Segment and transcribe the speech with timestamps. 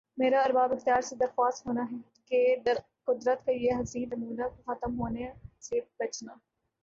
[0.17, 1.85] میرا ارباب اختیار سے درخواست ہونا
[2.25, 2.39] کہ
[3.07, 5.27] قدرت کا یِہ حسین نمونہ کو ختم ہونا
[5.59, 6.33] سے بچنا